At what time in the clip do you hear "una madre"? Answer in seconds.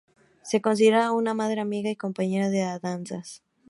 1.11-1.61